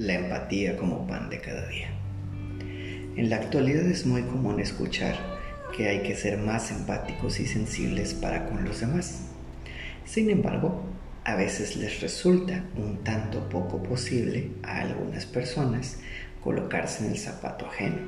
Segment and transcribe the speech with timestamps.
[0.00, 1.90] la empatía como pan de cada día.
[3.16, 5.14] En la actualidad es muy común escuchar
[5.76, 9.26] que hay que ser más empáticos y sensibles para con los demás.
[10.06, 10.82] Sin embargo,
[11.24, 15.98] a veces les resulta un tanto poco posible a algunas personas
[16.42, 17.98] colocarse en el zapato ajeno.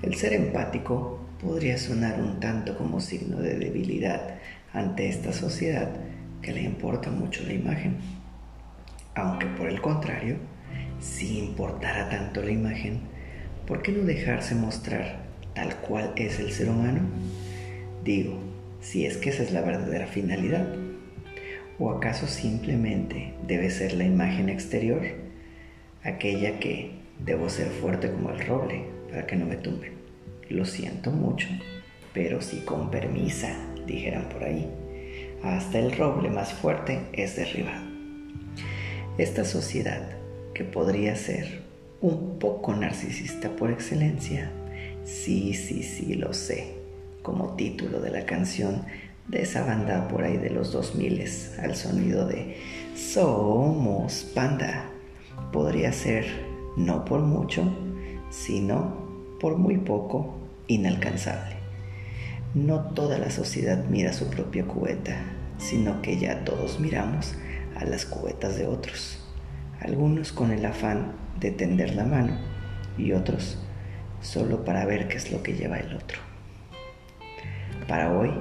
[0.00, 4.38] El ser empático podría sonar un tanto como signo de debilidad
[4.72, 5.90] ante esta sociedad
[6.40, 7.98] que le importa mucho la imagen.
[9.14, 10.55] Aunque por el contrario,
[11.00, 13.00] si importara tanto la imagen,
[13.66, 17.00] ¿por qué no dejarse mostrar tal cual es el ser humano?
[18.04, 18.38] Digo,
[18.80, 20.66] si es que esa es la verdadera finalidad.
[21.78, 25.02] ¿O acaso simplemente debe ser la imagen exterior,
[26.02, 29.92] aquella que debo ser fuerte como el roble para que no me tumben?
[30.48, 31.48] Lo siento mucho,
[32.14, 34.70] pero si con permisa, dijeran por ahí.
[35.42, 37.84] Hasta el roble más fuerte es derribado.
[39.18, 40.16] Esta sociedad
[40.56, 41.60] que podría ser
[42.00, 44.50] un poco narcisista por excelencia.
[45.04, 46.78] Sí, sí, sí, lo sé,
[47.22, 48.86] como título de la canción
[49.28, 51.24] de esa banda por ahí de los 2000
[51.62, 52.56] al sonido de
[52.94, 54.88] Somos Panda.
[55.52, 56.24] Podría ser,
[56.78, 57.70] no por mucho,
[58.30, 61.56] sino por muy poco, inalcanzable.
[62.54, 65.22] No toda la sociedad mira su propia cubeta,
[65.58, 67.34] sino que ya todos miramos
[67.74, 69.25] a las cubetas de otros
[69.80, 72.38] algunos con el afán de tender la mano
[72.96, 73.58] y otros
[74.20, 76.18] solo para ver qué es lo que lleva el otro.
[77.86, 78.32] Para hoy,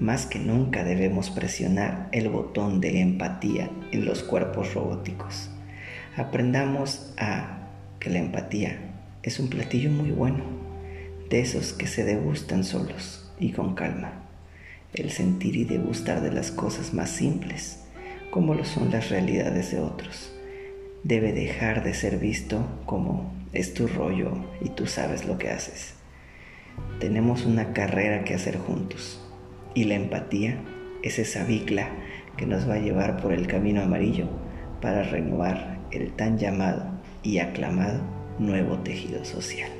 [0.00, 5.50] más que nunca debemos presionar el botón de empatía en los cuerpos robóticos.
[6.16, 8.78] Aprendamos a que la empatía
[9.22, 10.44] es un platillo muy bueno,
[11.28, 14.22] de esos que se degustan solos y con calma.
[14.92, 17.84] El sentir y degustar de las cosas más simples,
[18.30, 20.33] como lo son las realidades de otros
[21.04, 25.94] debe dejar de ser visto como es tu rollo y tú sabes lo que haces.
[26.98, 29.20] Tenemos una carrera que hacer juntos
[29.74, 30.58] y la empatía
[31.02, 31.90] es esa bicla
[32.36, 34.28] que nos va a llevar por el camino amarillo
[34.80, 36.84] para renovar el tan llamado
[37.22, 38.00] y aclamado
[38.38, 39.70] nuevo tejido social.